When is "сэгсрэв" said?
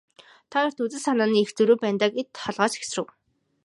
2.71-3.07